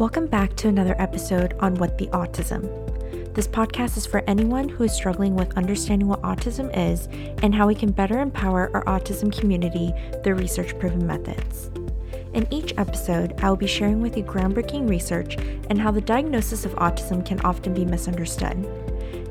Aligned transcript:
Welcome 0.00 0.28
back 0.28 0.56
to 0.56 0.68
another 0.68 0.96
episode 0.98 1.54
on 1.60 1.74
What 1.74 1.98
the 1.98 2.06
Autism. 2.06 2.62
This 3.34 3.46
podcast 3.46 3.98
is 3.98 4.06
for 4.06 4.24
anyone 4.26 4.66
who 4.66 4.84
is 4.84 4.94
struggling 4.94 5.34
with 5.34 5.58
understanding 5.58 6.08
what 6.08 6.22
autism 6.22 6.74
is 6.74 7.06
and 7.42 7.54
how 7.54 7.66
we 7.66 7.74
can 7.74 7.92
better 7.92 8.18
empower 8.18 8.70
our 8.72 8.82
autism 8.84 9.30
community 9.30 9.92
through 10.24 10.36
research 10.36 10.78
proven 10.78 11.06
methods. 11.06 11.66
In 12.32 12.50
each 12.50 12.72
episode, 12.78 13.38
I 13.42 13.50
will 13.50 13.58
be 13.58 13.66
sharing 13.66 14.00
with 14.00 14.16
you 14.16 14.24
groundbreaking 14.24 14.88
research 14.88 15.36
and 15.68 15.78
how 15.78 15.90
the 15.90 16.00
diagnosis 16.00 16.64
of 16.64 16.72
autism 16.76 17.22
can 17.22 17.38
often 17.42 17.74
be 17.74 17.84
misunderstood. 17.84 18.56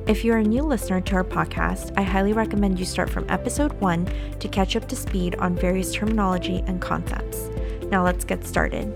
If 0.07 0.23
you're 0.23 0.37
a 0.37 0.43
new 0.43 0.61
listener 0.61 1.01
to 1.01 1.15
our 1.15 1.23
podcast, 1.23 1.93
I 1.97 2.03
highly 2.03 2.33
recommend 2.33 2.77
you 2.77 2.85
start 2.85 3.09
from 3.09 3.25
episode 3.27 3.73
one 3.81 4.07
to 4.37 4.47
catch 4.47 4.75
up 4.75 4.87
to 4.89 4.95
speed 4.95 5.33
on 5.37 5.55
various 5.55 5.91
terminology 5.91 6.63
and 6.67 6.79
concepts. 6.79 7.49
Now 7.87 8.03
let's 8.03 8.23
get 8.23 8.45
started. 8.45 8.95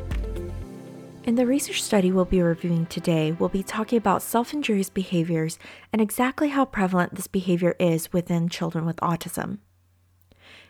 In 1.26 1.36
the 1.36 1.46
research 1.46 1.82
study 1.82 2.12
we'll 2.12 2.26
be 2.26 2.42
reviewing 2.42 2.86
today, 2.86 3.32
we'll 3.32 3.48
be 3.48 3.64
talking 3.64 3.98
about 3.98 4.22
self 4.22 4.52
injurious 4.52 4.90
behaviors 4.90 5.58
and 5.94 6.02
exactly 6.02 6.50
how 6.50 6.66
prevalent 6.66 7.16
this 7.16 7.28
behavior 7.28 7.78
is 7.80 8.12
within 8.12 8.50
children 8.50 8.86
with 8.86 8.98
autism. 8.98 9.60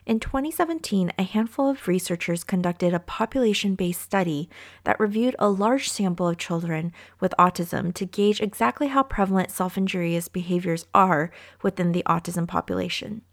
In 0.05 0.20
2017, 0.20 1.11
a 1.17 1.23
handful 1.23 1.71
of 1.71 1.88
researchers 1.88 2.44
conducted 2.44 2.94
a 2.94 2.99
population 2.99 3.73
based 3.73 4.02
study 4.03 4.47
that 4.84 4.99
reviewed 4.99 5.35
a 5.39 5.49
large 5.49 5.89
sample 5.89 6.30
of 6.30 6.38
children 6.38 6.94
with 7.20 7.33
autism 7.39 7.91
to 7.95 8.05
gauge 8.05 8.39
exactly 8.39 8.89
how 8.89 9.02
prevalent 9.02 9.49
self 9.49 9.75
injurious 9.75 10.27
behaviors 10.27 10.85
are 10.94 11.31
within 11.63 11.94
the 11.94 12.03
autism 12.05 12.47
population. 12.47 13.23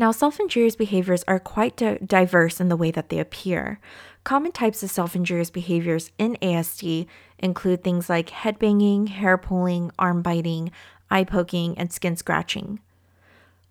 Now, 0.00 0.12
self 0.12 0.40
injurious 0.40 0.76
behaviors 0.76 1.24
are 1.28 1.38
quite 1.38 1.76
di- 1.76 1.98
diverse 1.98 2.58
in 2.58 2.70
the 2.70 2.76
way 2.76 2.90
that 2.90 3.10
they 3.10 3.18
appear. 3.18 3.80
Common 4.24 4.52
types 4.52 4.82
of 4.82 4.90
self 4.90 5.16
injurious 5.16 5.50
behaviors 5.50 6.10
in 6.18 6.36
ASD 6.42 7.06
include 7.38 7.82
things 7.82 8.10
like 8.10 8.30
head 8.30 8.58
banging, 8.58 9.06
hair 9.06 9.38
pulling, 9.38 9.90
arm 9.98 10.20
biting, 10.22 10.70
eye 11.10 11.24
poking, 11.24 11.76
and 11.78 11.92
skin 11.92 12.16
scratching. 12.16 12.80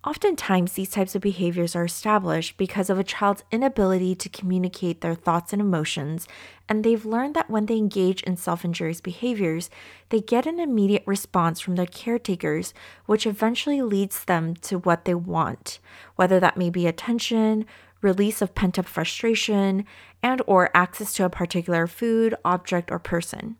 Oftentimes, 0.02 0.72
these 0.72 0.90
types 0.90 1.14
of 1.14 1.20
behaviors 1.20 1.76
are 1.76 1.84
established 1.84 2.56
because 2.56 2.88
of 2.88 2.98
a 2.98 3.04
child's 3.04 3.44
inability 3.52 4.14
to 4.14 4.30
communicate 4.30 5.02
their 5.02 5.14
thoughts 5.14 5.52
and 5.52 5.60
emotions, 5.60 6.26
and 6.70 6.82
they've 6.82 7.04
learned 7.04 7.34
that 7.34 7.50
when 7.50 7.66
they 7.66 7.76
engage 7.76 8.22
in 8.22 8.36
self 8.36 8.64
injurious 8.64 9.02
behaviors, 9.02 9.68
they 10.08 10.20
get 10.20 10.46
an 10.46 10.58
immediate 10.58 11.02
response 11.04 11.60
from 11.60 11.76
their 11.76 11.86
caretakers, 11.86 12.72
which 13.04 13.26
eventually 13.26 13.82
leads 13.82 14.24
them 14.24 14.56
to 14.56 14.78
what 14.78 15.04
they 15.04 15.14
want, 15.14 15.78
whether 16.16 16.40
that 16.40 16.56
may 16.56 16.70
be 16.70 16.86
attention, 16.86 17.66
release 18.02 18.40
of 18.42 18.54
pent 18.54 18.78
up 18.78 18.86
frustration, 18.86 19.84
and 20.22 20.42
or 20.46 20.70
access 20.74 21.12
to 21.14 21.24
a 21.24 21.30
particular 21.30 21.86
food, 21.86 22.34
object, 22.44 22.90
or 22.90 22.98
person. 22.98 23.56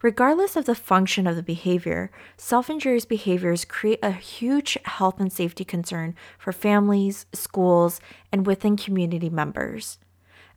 Regardless 0.00 0.54
of 0.54 0.64
the 0.64 0.76
function 0.76 1.26
of 1.26 1.34
the 1.34 1.42
behavior, 1.42 2.10
self 2.36 2.70
injurious 2.70 3.04
behaviors 3.04 3.64
create 3.64 3.98
a 4.02 4.12
huge 4.12 4.78
health 4.84 5.18
and 5.18 5.32
safety 5.32 5.64
concern 5.64 6.14
for 6.38 6.52
families, 6.52 7.26
schools, 7.32 8.00
and 8.30 8.46
within 8.46 8.76
community 8.76 9.28
members. 9.28 9.98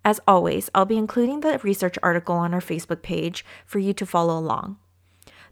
As 0.05 0.19
always, 0.27 0.69
I'll 0.75 0.85
be 0.85 0.97
including 0.97 1.39
the 1.39 1.59
research 1.63 1.97
article 2.03 2.35
on 2.35 2.53
our 2.53 2.61
Facebook 2.61 3.01
page 3.01 3.43
for 3.65 3.79
you 3.79 3.93
to 3.93 4.05
follow 4.05 4.37
along. 4.37 4.77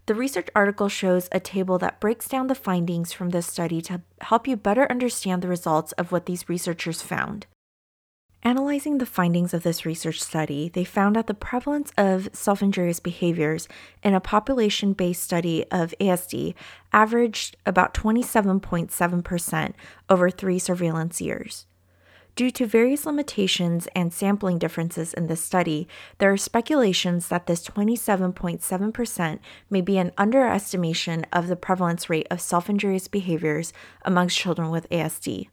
The 0.06 0.14
research 0.14 0.48
article 0.54 0.88
shows 0.88 1.28
a 1.30 1.40
table 1.40 1.78
that 1.78 2.00
breaks 2.00 2.28
down 2.28 2.48
the 2.48 2.54
findings 2.54 3.12
from 3.12 3.30
this 3.30 3.46
study 3.46 3.80
to 3.82 4.02
help 4.22 4.48
you 4.48 4.56
better 4.56 4.90
understand 4.90 5.42
the 5.42 5.48
results 5.48 5.92
of 5.92 6.10
what 6.10 6.26
these 6.26 6.48
researchers 6.48 7.02
found. 7.02 7.46
Analyzing 8.42 8.96
the 8.98 9.06
findings 9.06 9.52
of 9.52 9.62
this 9.62 9.84
research 9.84 10.18
study, 10.18 10.70
they 10.70 10.82
found 10.82 11.14
that 11.14 11.26
the 11.26 11.34
prevalence 11.34 11.92
of 11.98 12.30
self 12.32 12.62
injurious 12.62 12.98
behaviors 12.98 13.68
in 14.02 14.14
a 14.14 14.20
population 14.20 14.94
based 14.94 15.22
study 15.22 15.66
of 15.70 15.94
ASD 16.00 16.54
averaged 16.90 17.58
about 17.66 17.92
27.7% 17.92 19.74
over 20.08 20.30
three 20.30 20.58
surveillance 20.58 21.20
years. 21.20 21.66
Due 22.40 22.50
to 22.50 22.64
various 22.64 23.04
limitations 23.04 23.86
and 23.94 24.14
sampling 24.14 24.56
differences 24.56 25.12
in 25.12 25.26
this 25.26 25.42
study, 25.42 25.86
there 26.16 26.32
are 26.32 26.38
speculations 26.38 27.28
that 27.28 27.46
this 27.46 27.62
27.7% 27.68 29.38
may 29.68 29.82
be 29.82 29.98
an 29.98 30.10
underestimation 30.16 31.26
of 31.34 31.48
the 31.48 31.54
prevalence 31.54 32.08
rate 32.08 32.26
of 32.30 32.40
self 32.40 32.70
injurious 32.70 33.08
behaviors 33.08 33.74
amongst 34.06 34.38
children 34.38 34.70
with 34.70 34.88
ASD. 34.88 35.48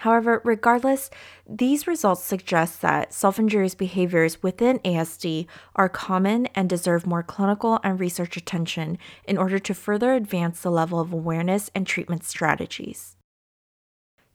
However, 0.00 0.42
regardless, 0.44 1.08
these 1.48 1.86
results 1.86 2.22
suggest 2.22 2.82
that 2.82 3.14
self 3.14 3.38
injurious 3.38 3.74
behaviors 3.74 4.42
within 4.42 4.80
ASD 4.80 5.46
are 5.74 5.88
common 5.88 6.48
and 6.54 6.68
deserve 6.68 7.06
more 7.06 7.22
clinical 7.22 7.80
and 7.82 7.98
research 7.98 8.36
attention 8.36 8.98
in 9.26 9.38
order 9.38 9.58
to 9.58 9.72
further 9.72 10.12
advance 10.12 10.60
the 10.60 10.70
level 10.70 11.00
of 11.00 11.14
awareness 11.14 11.70
and 11.74 11.86
treatment 11.86 12.24
strategies. 12.24 13.13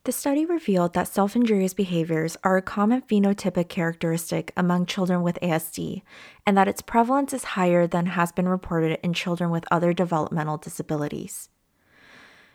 The 0.06 0.14
study 0.14 0.46
revealed 0.46 0.94
that 0.94 1.10
self 1.10 1.36
injurious 1.36 1.74
behaviors 1.74 2.38
are 2.44 2.56
a 2.56 2.62
common 2.62 3.02
phenotypic 3.02 3.68
characteristic 3.68 4.54
among 4.56 4.86
children 4.86 5.22
with 5.24 5.38
ASD, 5.42 6.04
and 6.46 6.58
that 6.58 6.70
its 6.70 6.82
prevalence 6.82 7.34
is 7.34 7.44
higher 7.44 7.86
than 7.86 8.06
has 8.06 8.32
been 8.32 8.48
reported 8.48 8.98
in 9.04 9.14
children 9.14 9.50
with 9.50 9.66
other 9.70 9.92
developmental 9.92 10.58
disabilities. 10.58 11.50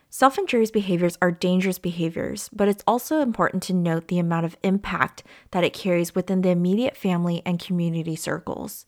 Self 0.09 0.39
injurious 0.39 0.71
behaviors 0.71 1.19
are 1.21 1.31
dangerous 1.31 1.79
behaviors, 1.79 2.49
but 2.51 2.69
it's 2.69 2.85
also 2.87 3.21
important 3.21 3.63
to 3.65 3.75
note 3.75 4.09
the 4.09 4.19
amount 4.19 4.47
of 4.47 4.57
impact 4.63 5.23
that 5.51 5.65
it 5.65 5.75
carries 5.75 6.15
within 6.15 6.41
the 6.41 6.51
immediate 6.51 6.97
family 6.97 7.43
and 7.45 7.61
community 7.61 8.17
circles. 8.17 8.87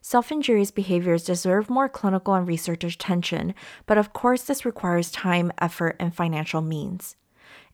Self 0.00 0.32
injurious 0.32 0.70
behaviors 0.70 1.24
deserve 1.24 1.68
more 1.68 1.88
clinical 1.88 2.32
and 2.32 2.48
research 2.48 2.82
attention, 2.82 3.52
but 3.84 3.98
of 3.98 4.14
course, 4.14 4.42
this 4.42 4.64
requires 4.64 5.10
time, 5.10 5.52
effort, 5.58 5.96
and 6.00 6.14
financial 6.14 6.62
means. 6.62 7.16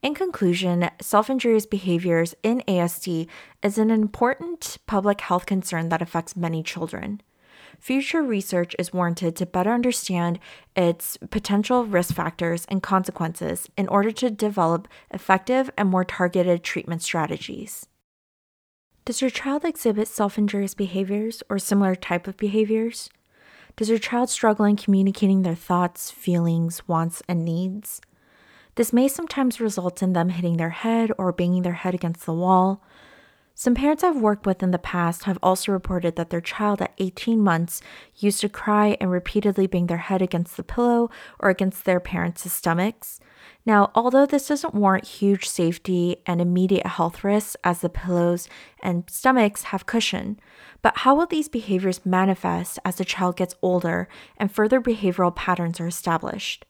In 0.02 0.14
conclusion, 0.14 0.88
self 1.00 1.28
injurious 1.30 1.66
behaviors 1.66 2.34
in 2.42 2.62
ASD 2.68 3.26
is 3.62 3.78
an 3.78 3.90
important 3.90 4.78
public 4.86 5.20
health 5.20 5.46
concern 5.46 5.88
that 5.88 6.02
affects 6.02 6.36
many 6.36 6.62
children 6.62 7.22
future 7.80 8.22
research 8.22 8.74
is 8.78 8.92
warranted 8.92 9.36
to 9.36 9.46
better 9.46 9.72
understand 9.72 10.38
its 10.74 11.16
potential 11.30 11.84
risk 11.84 12.14
factors 12.14 12.66
and 12.68 12.82
consequences 12.82 13.68
in 13.76 13.88
order 13.88 14.10
to 14.10 14.30
develop 14.30 14.88
effective 15.10 15.70
and 15.76 15.88
more 15.88 16.04
targeted 16.04 16.62
treatment 16.62 17.02
strategies. 17.02 17.86
Does 19.04 19.20
your 19.20 19.30
child 19.30 19.64
exhibit 19.64 20.08
self 20.08 20.36
injurious 20.36 20.74
behaviors 20.74 21.42
or 21.48 21.58
similar 21.58 21.94
type 21.94 22.26
of 22.26 22.36
behaviors? 22.36 23.08
Does 23.76 23.88
your 23.88 23.98
child 23.98 24.30
struggle 24.30 24.64
in 24.64 24.76
communicating 24.76 25.42
their 25.42 25.54
thoughts, 25.54 26.10
feelings, 26.10 26.88
wants, 26.88 27.22
and 27.28 27.44
needs? 27.44 28.00
This 28.76 28.92
may 28.92 29.08
sometimes 29.08 29.60
result 29.60 30.02
in 30.02 30.12
them 30.12 30.28
hitting 30.28 30.56
their 30.56 30.70
head 30.70 31.10
or 31.18 31.32
banging 31.32 31.62
their 31.62 31.72
head 31.72 31.94
against 31.94 32.24
the 32.24 32.32
wall, 32.32 32.82
some 33.58 33.74
parents 33.74 34.04
I've 34.04 34.20
worked 34.20 34.44
with 34.44 34.62
in 34.62 34.70
the 34.70 34.78
past 34.78 35.24
have 35.24 35.38
also 35.42 35.72
reported 35.72 36.16
that 36.16 36.28
their 36.28 36.42
child 36.42 36.82
at 36.82 36.92
18 36.98 37.40
months 37.40 37.80
used 38.14 38.42
to 38.42 38.50
cry 38.50 38.98
and 39.00 39.10
repeatedly 39.10 39.66
bang 39.66 39.86
their 39.86 39.96
head 39.96 40.20
against 40.20 40.58
the 40.58 40.62
pillow 40.62 41.08
or 41.40 41.48
against 41.48 41.86
their 41.86 41.98
parents' 41.98 42.52
stomachs. 42.52 43.18
Now, 43.64 43.92
although 43.94 44.26
this 44.26 44.48
doesn't 44.48 44.74
warrant 44.74 45.06
huge 45.06 45.48
safety 45.48 46.18
and 46.26 46.42
immediate 46.42 46.86
health 46.86 47.24
risks 47.24 47.56
as 47.64 47.80
the 47.80 47.88
pillows 47.88 48.46
and 48.82 49.08
stomachs 49.08 49.62
have 49.62 49.86
cushion, 49.86 50.38
but 50.82 50.98
how 50.98 51.14
will 51.14 51.24
these 51.24 51.48
behaviors 51.48 52.04
manifest 52.04 52.78
as 52.84 52.96
the 52.96 53.06
child 53.06 53.38
gets 53.38 53.54
older 53.62 54.06
and 54.36 54.52
further 54.52 54.82
behavioral 54.82 55.34
patterns 55.34 55.80
are 55.80 55.86
established? 55.86 56.66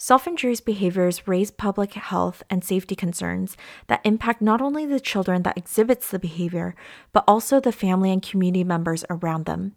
Self 0.00 0.28
injurious 0.28 0.60
behaviors 0.60 1.26
raise 1.26 1.50
public 1.50 1.94
health 1.94 2.44
and 2.48 2.62
safety 2.62 2.94
concerns 2.94 3.56
that 3.88 4.00
impact 4.04 4.40
not 4.40 4.62
only 4.62 4.86
the 4.86 5.00
children 5.00 5.42
that 5.42 5.58
exhibits 5.58 6.08
the 6.08 6.20
behavior, 6.20 6.76
but 7.12 7.24
also 7.26 7.58
the 7.58 7.72
family 7.72 8.12
and 8.12 8.22
community 8.22 8.62
members 8.62 9.04
around 9.10 9.46
them. 9.46 9.74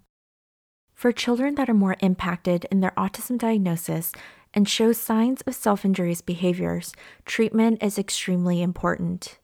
For 0.94 1.12
children 1.12 1.56
that 1.56 1.71
are 1.71 1.73
more 1.73 1.95
impacted 2.01 2.68
in 2.69 2.81
their 2.81 2.94
autism 2.95 3.39
diagnosis 3.39 4.12
and 4.53 4.69
show 4.69 4.94
signs 4.94 5.41
of 5.41 5.56
self 5.56 5.83
injurious 5.83 6.21
behaviors, 6.21 6.94
treatment 7.25 7.81
is 7.81 7.97
extremely 7.97 8.62
important. 8.62 9.39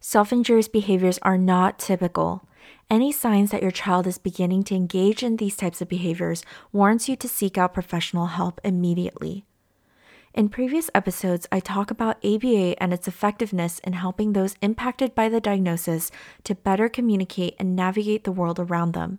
Self 0.00 0.32
injurious 0.32 0.66
behaviors 0.66 1.20
are 1.22 1.38
not 1.38 1.78
typical. 1.78 2.48
Any 2.90 3.12
signs 3.12 3.52
that 3.52 3.62
your 3.62 3.70
child 3.70 4.08
is 4.08 4.18
beginning 4.18 4.64
to 4.64 4.74
engage 4.74 5.22
in 5.22 5.36
these 5.36 5.56
types 5.56 5.80
of 5.80 5.88
behaviors 5.88 6.42
warrants 6.72 7.08
you 7.08 7.14
to 7.14 7.28
seek 7.28 7.56
out 7.56 7.74
professional 7.74 8.26
help 8.26 8.60
immediately. 8.64 9.45
In 10.36 10.50
previous 10.50 10.90
episodes, 10.94 11.48
I 11.50 11.60
talk 11.60 11.90
about 11.90 12.22
ABA 12.22 12.76
and 12.78 12.92
its 12.92 13.08
effectiveness 13.08 13.78
in 13.78 13.94
helping 13.94 14.34
those 14.34 14.54
impacted 14.60 15.14
by 15.14 15.30
the 15.30 15.40
diagnosis 15.40 16.10
to 16.44 16.54
better 16.54 16.90
communicate 16.90 17.56
and 17.58 17.74
navigate 17.74 18.24
the 18.24 18.32
world 18.32 18.60
around 18.60 18.92
them. 18.92 19.18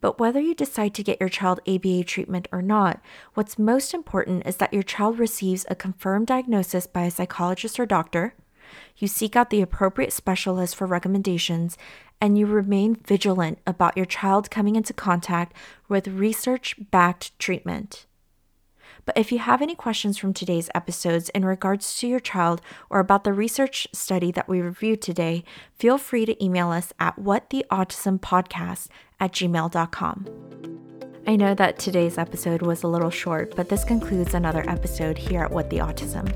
But 0.00 0.18
whether 0.18 0.40
you 0.40 0.54
decide 0.54 0.94
to 0.94 1.02
get 1.02 1.20
your 1.20 1.28
child 1.28 1.60
ABA 1.68 2.04
treatment 2.04 2.48
or 2.52 2.62
not, 2.62 3.02
what's 3.34 3.58
most 3.58 3.92
important 3.92 4.46
is 4.46 4.56
that 4.56 4.72
your 4.72 4.82
child 4.82 5.18
receives 5.18 5.66
a 5.68 5.74
confirmed 5.74 6.28
diagnosis 6.28 6.86
by 6.86 7.02
a 7.02 7.10
psychologist 7.10 7.78
or 7.78 7.84
doctor, 7.84 8.34
You 8.96 9.08
seek 9.08 9.36
out 9.36 9.50
the 9.50 9.60
appropriate 9.60 10.12
specialist 10.14 10.74
for 10.74 10.86
recommendations, 10.86 11.76
and 12.18 12.38
you 12.38 12.46
remain 12.46 12.96
vigilant 12.96 13.58
about 13.66 13.94
your 13.94 14.06
child 14.06 14.50
coming 14.50 14.74
into 14.74 14.94
contact 14.94 15.54
with 15.86 16.08
research 16.08 16.76
backed 16.90 17.38
treatment. 17.38 18.06
But 19.06 19.16
if 19.16 19.32
you 19.32 19.38
have 19.38 19.62
any 19.62 19.74
questions 19.74 20.18
from 20.18 20.34
today's 20.34 20.68
episodes 20.74 21.30
in 21.30 21.44
regards 21.44 21.98
to 22.00 22.08
your 22.08 22.20
child 22.20 22.60
or 22.90 22.98
about 22.98 23.24
the 23.24 23.32
research 23.32 23.86
study 23.92 24.30
that 24.32 24.48
we 24.48 24.60
reviewed 24.60 25.00
today, 25.00 25.44
feel 25.78 25.96
free 25.96 26.26
to 26.26 26.44
email 26.44 26.70
us 26.70 26.92
at 26.98 27.16
whattheautismpodcast 27.16 28.88
at 29.20 29.32
gmail.com. 29.32 30.26
I 31.28 31.36
know 31.36 31.54
that 31.54 31.78
today's 31.78 32.18
episode 32.18 32.62
was 32.62 32.82
a 32.82 32.88
little 32.88 33.10
short, 33.10 33.56
but 33.56 33.68
this 33.68 33.84
concludes 33.84 34.34
another 34.34 34.68
episode 34.68 35.16
here 35.16 35.42
at 35.42 35.50
What 35.50 35.70
the 35.70 35.78
Autism. 35.78 36.32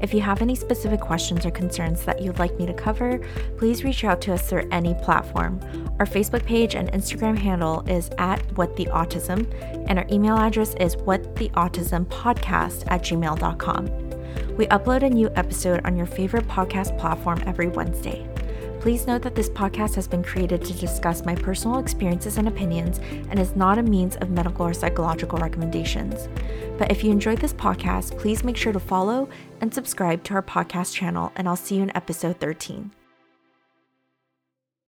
If 0.00 0.12
you 0.12 0.20
have 0.20 0.42
any 0.42 0.54
specific 0.54 1.00
questions 1.00 1.46
or 1.46 1.50
concerns 1.50 2.04
that 2.04 2.20
you'd 2.22 2.38
like 2.38 2.58
me 2.58 2.66
to 2.66 2.74
cover, 2.74 3.20
please 3.56 3.84
reach 3.84 4.04
out 4.04 4.20
to 4.22 4.34
us 4.34 4.48
through 4.48 4.68
any 4.70 4.94
platform. 4.94 5.60
Our 5.98 6.06
Facebook 6.06 6.44
page 6.44 6.74
and 6.74 6.92
Instagram 6.92 7.38
handle 7.38 7.82
is 7.88 8.10
at 8.18 8.40
What 8.56 8.76
the 8.76 8.86
Autism, 8.86 9.46
and 9.88 9.98
our 9.98 10.06
email 10.10 10.36
address 10.36 10.74
is 10.74 10.96
whattheautismpodcast 10.96 12.84
at 12.90 13.02
gmail.com. 13.02 14.06
We 14.56 14.66
upload 14.68 15.02
a 15.02 15.10
new 15.10 15.30
episode 15.36 15.84
on 15.84 15.96
your 15.96 16.06
favorite 16.06 16.48
podcast 16.48 16.98
platform 16.98 17.42
every 17.46 17.68
Wednesday. 17.68 18.26
Please 18.80 19.06
note 19.06 19.22
that 19.22 19.34
this 19.34 19.50
podcast 19.50 19.96
has 19.96 20.06
been 20.06 20.22
created 20.22 20.64
to 20.64 20.72
discuss 20.72 21.24
my 21.24 21.34
personal 21.34 21.78
experiences 21.78 22.38
and 22.38 22.46
opinions 22.46 23.00
and 23.30 23.38
is 23.38 23.56
not 23.56 23.78
a 23.78 23.82
means 23.82 24.16
of 24.16 24.30
medical 24.30 24.64
or 24.64 24.72
psychological 24.72 25.38
recommendations. 25.38 26.28
But 26.78 26.90
if 26.90 27.02
you 27.02 27.10
enjoyed 27.10 27.38
this 27.38 27.54
podcast, 27.54 28.18
please 28.18 28.44
make 28.44 28.56
sure 28.56 28.72
to 28.72 28.80
follow 28.80 29.28
and 29.60 29.72
subscribe 29.72 30.22
to 30.24 30.34
our 30.34 30.42
podcast 30.42 30.94
channel, 30.94 31.32
and 31.36 31.48
I'll 31.48 31.56
see 31.56 31.76
you 31.76 31.82
in 31.82 31.96
episode 31.96 32.38
13. 32.38 32.90